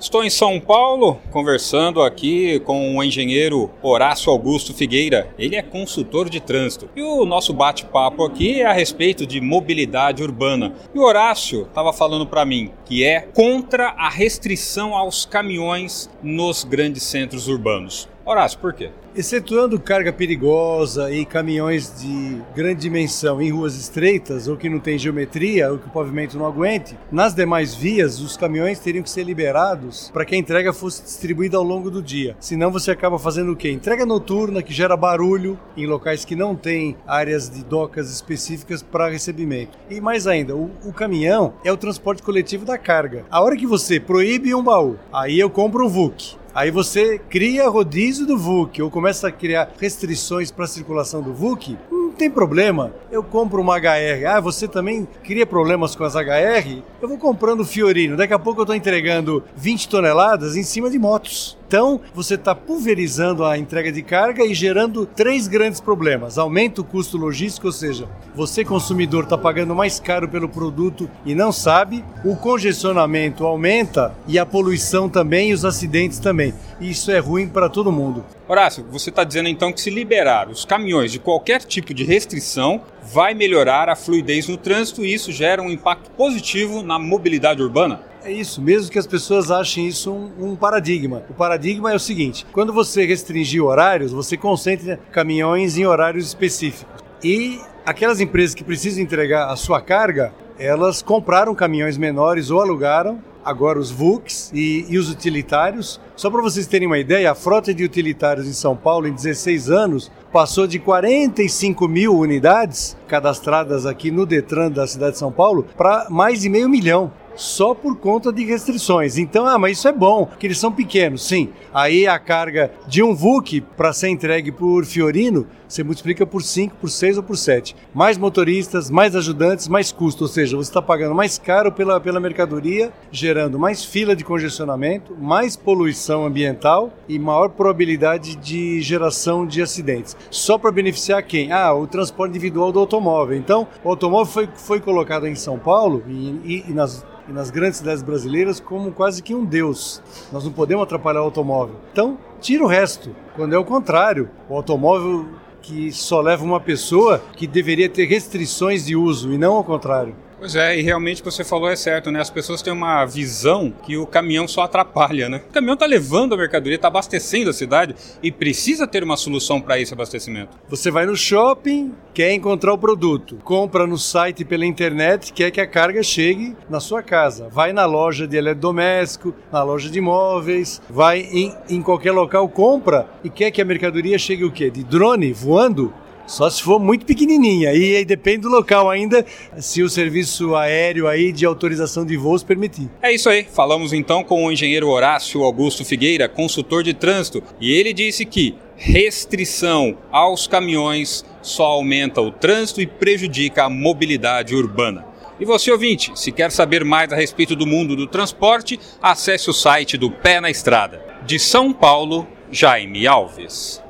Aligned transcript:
Estou 0.00 0.24
em 0.24 0.30
São 0.30 0.58
Paulo 0.58 1.20
conversando 1.30 2.00
aqui 2.00 2.58
com 2.60 2.96
o 2.96 3.04
engenheiro 3.04 3.70
Horácio 3.82 4.32
Augusto 4.32 4.72
Figueira. 4.72 5.28
Ele 5.38 5.56
é 5.56 5.62
consultor 5.62 6.30
de 6.30 6.40
trânsito. 6.40 6.88
E 6.96 7.02
o 7.02 7.26
nosso 7.26 7.52
bate-papo 7.52 8.24
aqui 8.24 8.62
é 8.62 8.66
a 8.66 8.72
respeito 8.72 9.26
de 9.26 9.42
mobilidade 9.42 10.22
urbana. 10.22 10.72
E 10.94 10.98
o 10.98 11.02
Horácio 11.02 11.64
estava 11.64 11.92
falando 11.92 12.26
para 12.26 12.46
mim 12.46 12.70
que 12.86 13.04
é 13.04 13.20
contra 13.20 13.88
a 13.90 14.08
restrição 14.08 14.94
aos 14.94 15.26
caminhões 15.26 16.08
nos 16.22 16.64
grandes 16.64 17.02
centros 17.02 17.46
urbanos. 17.46 18.08
Horácio, 18.30 18.60
por 18.60 18.72
quê? 18.72 18.92
Excetuando 19.12 19.80
carga 19.80 20.12
perigosa 20.12 21.10
e 21.10 21.24
caminhões 21.24 22.00
de 22.00 22.40
grande 22.54 22.82
dimensão 22.82 23.42
em 23.42 23.50
ruas 23.50 23.74
estreitas 23.74 24.46
ou 24.46 24.56
que 24.56 24.68
não 24.68 24.78
tem 24.78 24.96
geometria 24.96 25.72
ou 25.72 25.78
que 25.78 25.88
o 25.88 25.90
pavimento 25.90 26.38
não 26.38 26.46
aguente, 26.46 26.96
nas 27.10 27.34
demais 27.34 27.74
vias 27.74 28.20
os 28.20 28.36
caminhões 28.36 28.78
teriam 28.78 29.02
que 29.02 29.10
ser 29.10 29.24
liberados 29.24 30.10
para 30.12 30.24
que 30.24 30.36
a 30.36 30.38
entrega 30.38 30.72
fosse 30.72 31.02
distribuída 31.02 31.56
ao 31.56 31.64
longo 31.64 31.90
do 31.90 32.00
dia. 32.00 32.36
Senão 32.38 32.70
você 32.70 32.92
acaba 32.92 33.18
fazendo 33.18 33.50
o 33.50 33.56
quê? 33.56 33.68
Entrega 33.72 34.06
noturna 34.06 34.62
que 34.62 34.72
gera 34.72 34.96
barulho 34.96 35.58
em 35.76 35.88
locais 35.88 36.24
que 36.24 36.36
não 36.36 36.54
tem 36.54 36.96
áreas 37.08 37.50
de 37.50 37.64
docas 37.64 38.12
específicas 38.12 38.80
para 38.80 39.10
recebimento. 39.10 39.76
E 39.90 40.00
mais 40.00 40.28
ainda, 40.28 40.54
o, 40.54 40.70
o 40.84 40.92
caminhão 40.92 41.54
é 41.64 41.72
o 41.72 41.76
transporte 41.76 42.22
coletivo 42.22 42.64
da 42.64 42.78
carga. 42.78 43.24
A 43.28 43.42
hora 43.42 43.56
que 43.56 43.66
você 43.66 43.98
proíbe 43.98 44.54
um 44.54 44.62
baú, 44.62 44.96
aí 45.12 45.40
eu 45.40 45.50
compro 45.50 45.84
um 45.84 45.88
VUC. 45.88 46.38
Aí 46.54 46.70
você 46.70 47.18
cria 47.18 47.68
rodízio 47.68 48.26
do 48.26 48.36
VUC 48.36 48.82
ou 48.82 48.90
começa 48.90 49.28
a 49.28 49.32
criar 49.32 49.70
restrições 49.78 50.50
para 50.50 50.64
a 50.64 50.68
circulação 50.68 51.22
do 51.22 51.32
VUC, 51.32 51.78
não 51.90 52.10
tem 52.10 52.30
problema. 52.30 52.92
Eu 53.10 53.22
compro 53.22 53.60
uma 53.60 53.78
HR. 53.78 54.26
Ah, 54.28 54.40
você 54.40 54.66
também 54.66 55.06
cria 55.22 55.46
problemas 55.46 55.94
com 55.94 56.02
as 56.02 56.14
HR? 56.14 56.82
Eu 57.00 57.08
vou 57.08 57.18
comprando 57.18 57.64
Fiorino. 57.64 58.16
Daqui 58.16 58.34
a 58.34 58.38
pouco 58.38 58.60
eu 58.60 58.64
estou 58.64 58.74
entregando 58.74 59.44
20 59.56 59.88
toneladas 59.88 60.56
em 60.56 60.62
cima 60.62 60.90
de 60.90 60.98
motos. 60.98 61.56
Então, 61.70 62.00
você 62.12 62.34
está 62.34 62.52
pulverizando 62.52 63.44
a 63.44 63.56
entrega 63.56 63.92
de 63.92 64.02
carga 64.02 64.44
e 64.44 64.52
gerando 64.52 65.06
três 65.06 65.46
grandes 65.46 65.80
problemas. 65.80 66.36
Aumenta 66.36 66.80
o 66.80 66.84
custo 66.84 67.16
logístico, 67.16 67.68
ou 67.68 67.72
seja, 67.72 68.08
você 68.34 68.64
consumidor 68.64 69.22
está 69.22 69.38
pagando 69.38 69.72
mais 69.72 70.00
caro 70.00 70.28
pelo 70.28 70.48
produto 70.48 71.08
e 71.24 71.32
não 71.32 71.52
sabe. 71.52 72.04
O 72.24 72.34
congestionamento 72.34 73.46
aumenta 73.46 74.12
e 74.26 74.36
a 74.36 74.44
poluição 74.44 75.08
também 75.08 75.50
e 75.50 75.54
os 75.54 75.64
acidentes 75.64 76.18
também. 76.18 76.52
Isso 76.80 77.12
é 77.12 77.20
ruim 77.20 77.46
para 77.46 77.68
todo 77.68 77.92
mundo. 77.92 78.24
Horácio, 78.48 78.84
você 78.90 79.10
está 79.10 79.22
dizendo 79.22 79.48
então 79.48 79.72
que 79.72 79.80
se 79.80 79.90
liberar 79.90 80.48
os 80.48 80.64
caminhões 80.64 81.12
de 81.12 81.20
qualquer 81.20 81.62
tipo 81.62 81.94
de 81.94 82.02
restrição 82.02 82.80
vai 83.02 83.34
melhorar 83.34 83.88
a 83.88 83.96
fluidez 83.96 84.48
no 84.48 84.56
trânsito 84.56 85.04
e 85.04 85.12
isso 85.12 85.32
gera 85.32 85.62
um 85.62 85.70
impacto 85.70 86.10
positivo 86.12 86.82
na 86.82 86.98
mobilidade 86.98 87.62
urbana? 87.62 88.02
É 88.22 88.30
isso, 88.30 88.60
mesmo 88.60 88.90
que 88.90 88.98
as 88.98 89.06
pessoas 89.06 89.50
achem 89.50 89.86
isso 89.86 90.12
um, 90.12 90.50
um, 90.50 90.56
paradigma. 90.56 91.22
O 91.30 91.34
paradigma 91.34 91.90
é 91.90 91.94
o 91.94 92.00
seguinte: 92.00 92.46
quando 92.52 92.72
você 92.72 93.06
restringir 93.06 93.64
horários, 93.64 94.12
você 94.12 94.36
concentra 94.36 95.00
caminhões 95.10 95.78
em 95.78 95.86
horários 95.86 96.26
específicos. 96.26 97.02
E 97.24 97.60
aquelas 97.84 98.20
empresas 98.20 98.54
que 98.54 98.64
precisam 98.64 99.02
entregar 99.02 99.50
a 99.50 99.56
sua 99.56 99.80
carga, 99.80 100.34
elas 100.60 101.00
compraram 101.00 101.54
caminhões 101.54 101.96
menores 101.96 102.50
ou 102.50 102.60
alugaram 102.60 103.18
agora 103.42 103.78
os 103.78 103.90
VUCs 103.90 104.50
e, 104.54 104.84
e 104.88 104.98
os 104.98 105.10
utilitários. 105.10 105.98
Só 106.14 106.30
para 106.30 106.42
vocês 106.42 106.66
terem 106.66 106.86
uma 106.86 106.98
ideia, 106.98 107.32
a 107.32 107.34
frota 107.34 107.72
de 107.72 107.82
utilitários 107.82 108.46
em 108.46 108.52
São 108.52 108.76
Paulo 108.76 109.08
em 109.08 109.12
16 109.12 109.70
anos 109.70 110.10
passou 110.30 110.66
de 110.66 110.78
45 110.78 111.88
mil 111.88 112.14
unidades 112.16 112.96
cadastradas 113.08 113.86
aqui 113.86 114.10
no 114.10 114.26
Detran 114.26 114.70
da 114.70 114.86
cidade 114.86 115.12
de 115.12 115.18
São 115.18 115.32
Paulo 115.32 115.66
para 115.76 116.06
mais 116.10 116.42
de 116.42 116.48
meio 116.50 116.68
milhão 116.68 117.10
só 117.34 117.74
por 117.74 117.96
conta 117.96 118.32
de 118.32 118.44
restrições. 118.44 119.18
Então, 119.18 119.46
ah, 119.46 119.58
mas 119.58 119.78
isso 119.78 119.88
é 119.88 119.92
bom, 119.92 120.28
que 120.38 120.46
eles 120.46 120.58
são 120.58 120.72
pequenos. 120.72 121.26
Sim, 121.26 121.50
aí 121.72 122.06
a 122.06 122.18
carga 122.18 122.70
de 122.86 123.02
um 123.02 123.14
VUC 123.14 123.60
para 123.60 123.92
ser 123.92 124.08
entregue 124.08 124.52
por 124.52 124.84
Fiorino, 124.84 125.46
você 125.70 125.84
multiplica 125.84 126.26
por 126.26 126.42
5, 126.42 126.76
por 126.80 126.90
6 126.90 127.18
ou 127.18 127.22
por 127.22 127.36
7. 127.36 127.76
Mais 127.94 128.18
motoristas, 128.18 128.90
mais 128.90 129.14
ajudantes, 129.14 129.68
mais 129.68 129.92
custo, 129.92 130.24
ou 130.24 130.28
seja, 130.28 130.56
você 130.56 130.68
está 130.68 130.82
pagando 130.82 131.14
mais 131.14 131.38
caro 131.38 131.70
pela, 131.70 132.00
pela 132.00 132.18
mercadoria, 132.18 132.92
gerando 133.12 133.56
mais 133.56 133.84
fila 133.84 134.16
de 134.16 134.24
congestionamento, 134.24 135.16
mais 135.16 135.54
poluição 135.54 136.26
ambiental 136.26 136.92
e 137.08 137.20
maior 137.20 137.50
probabilidade 137.50 138.34
de 138.34 138.80
geração 138.80 139.46
de 139.46 139.62
acidentes. 139.62 140.16
Só 140.28 140.58
para 140.58 140.72
beneficiar 140.72 141.22
quem? 141.22 141.52
Ah, 141.52 141.72
o 141.72 141.86
transporte 141.86 142.30
individual 142.30 142.72
do 142.72 142.80
automóvel. 142.80 143.36
Então, 143.36 143.68
o 143.84 143.90
automóvel 143.90 144.32
foi, 144.32 144.48
foi 144.52 144.80
colocado 144.80 145.28
em 145.28 145.36
São 145.36 145.56
Paulo 145.56 146.02
e, 146.08 146.12
e, 146.44 146.64
e 146.68 146.72
nas 146.72 147.04
e 147.30 147.32
nas 147.32 147.48
grandes 147.48 147.78
cidades 147.78 148.02
brasileiras 148.02 148.58
como 148.58 148.90
quase 148.90 149.22
que 149.22 149.34
um 149.34 149.44
deus. 149.44 150.02
Nós 150.32 150.44
não 150.44 150.52
podemos 150.52 150.82
atrapalhar 150.82 151.20
o 151.20 151.24
automóvel. 151.24 151.76
Então, 151.92 152.18
tira 152.40 152.64
o 152.64 152.66
resto. 152.66 153.14
Quando 153.36 153.54
é 153.54 153.58
o 153.58 153.64
contrário, 153.64 154.28
o 154.48 154.56
automóvel 154.56 155.26
que 155.62 155.92
só 155.92 156.20
leva 156.20 156.42
uma 156.42 156.58
pessoa 156.58 157.22
que 157.36 157.46
deveria 157.46 157.88
ter 157.88 158.06
restrições 158.06 158.86
de 158.86 158.96
uso 158.96 159.32
e 159.32 159.38
não 159.38 159.54
ao 159.54 159.64
contrário. 159.64 160.14
Pois 160.40 160.54
é, 160.54 160.78
e 160.78 160.80
realmente 160.80 161.20
o 161.20 161.24
que 161.24 161.30
você 161.30 161.44
falou 161.44 161.68
é 161.68 161.76
certo, 161.76 162.10
né? 162.10 162.18
As 162.18 162.30
pessoas 162.30 162.62
têm 162.62 162.72
uma 162.72 163.04
visão 163.04 163.70
que 163.84 163.98
o 163.98 164.06
caminhão 164.06 164.48
só 164.48 164.62
atrapalha, 164.62 165.28
né? 165.28 165.42
O 165.50 165.52
caminhão 165.52 165.74
está 165.74 165.84
levando 165.84 166.32
a 166.32 166.36
mercadoria, 166.38 166.76
está 166.76 166.88
abastecendo 166.88 167.50
a 167.50 167.52
cidade 167.52 167.94
e 168.22 168.32
precisa 168.32 168.86
ter 168.86 169.04
uma 169.04 169.18
solução 169.18 169.60
para 169.60 169.78
esse 169.78 169.92
abastecimento. 169.92 170.56
Você 170.66 170.90
vai 170.90 171.04
no 171.04 171.14
shopping, 171.14 171.92
quer 172.14 172.32
encontrar 172.32 172.72
o 172.72 172.78
produto, 172.78 173.36
compra 173.44 173.86
no 173.86 173.98
site 173.98 174.42
pela 174.42 174.64
internet, 174.64 175.30
quer 175.34 175.50
que 175.50 175.60
a 175.60 175.66
carga 175.66 176.02
chegue 176.02 176.56
na 176.70 176.80
sua 176.80 177.02
casa. 177.02 177.50
Vai 177.50 177.74
na 177.74 177.84
loja 177.84 178.26
de 178.26 178.38
eletrodoméstico, 178.38 179.34
na 179.52 179.62
loja 179.62 179.90
de 179.90 179.98
imóveis, 179.98 180.80
vai 180.88 181.20
em, 181.20 181.54
em 181.68 181.82
qualquer 181.82 182.12
local, 182.12 182.48
compra 182.48 183.06
e 183.22 183.28
quer 183.28 183.50
que 183.50 183.60
a 183.60 183.64
mercadoria 183.64 184.18
chegue 184.18 184.44
o 184.44 184.50
quê? 184.50 184.70
De 184.70 184.82
drone 184.84 185.34
voando? 185.34 185.92
Só 186.30 186.48
se 186.48 186.62
for 186.62 186.78
muito 186.78 187.04
pequenininha. 187.04 187.72
E 187.74 187.96
aí 187.96 188.04
depende 188.04 188.42
do 188.42 188.48
local 188.48 188.88
ainda, 188.88 189.26
se 189.58 189.82
o 189.82 189.90
serviço 189.90 190.54
aéreo 190.54 191.08
aí 191.08 191.32
de 191.32 191.44
autorização 191.44 192.06
de 192.06 192.16
voos 192.16 192.44
permitir. 192.44 192.88
É 193.02 193.12
isso 193.12 193.28
aí. 193.28 193.44
Falamos 193.52 193.92
então 193.92 194.22
com 194.22 194.46
o 194.46 194.52
engenheiro 194.52 194.88
Horácio 194.88 195.42
Augusto 195.42 195.84
Figueira, 195.84 196.28
consultor 196.28 196.84
de 196.84 196.94
trânsito, 196.94 197.42
e 197.60 197.72
ele 197.72 197.92
disse 197.92 198.24
que 198.24 198.54
restrição 198.76 199.98
aos 200.12 200.46
caminhões 200.46 201.24
só 201.42 201.64
aumenta 201.64 202.20
o 202.20 202.30
trânsito 202.30 202.80
e 202.80 202.86
prejudica 202.86 203.64
a 203.64 203.68
mobilidade 203.68 204.54
urbana. 204.54 205.04
E 205.40 205.44
você 205.44 205.72
ouvinte, 205.72 206.12
se 206.14 206.30
quer 206.30 206.52
saber 206.52 206.84
mais 206.84 207.12
a 207.12 207.16
respeito 207.16 207.56
do 207.56 207.66
mundo 207.66 207.96
do 207.96 208.06
transporte, 208.06 208.78
acesse 209.02 209.50
o 209.50 209.52
site 209.52 209.98
do 209.98 210.12
Pé 210.12 210.40
na 210.40 210.48
Estrada. 210.48 211.04
De 211.26 211.40
São 211.40 211.72
Paulo, 211.72 212.24
Jaime 212.52 213.04
Alves. 213.04 213.82